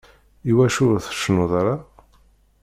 [0.49, 1.75] Iwacu ur tcennuḍ ara?